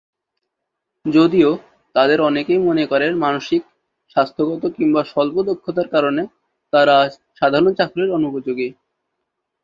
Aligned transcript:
যদিও, 1.05 1.49
তাদের 1.95 2.19
অনেকেই 2.21 2.59
মনে 2.59 2.83
করে 2.85 3.05
মানসিক, 3.17 3.61
স্বাস্থ্যগত 4.09 4.63
কিংবা 4.77 5.01
স্বল্প-দক্ষতার 5.03 5.87
কারণে 5.87 6.23
তারা 6.73 6.95
সাধারণ 7.39 7.71
চাকুরির 7.73 8.15
অনুপযোগী। 8.17 8.67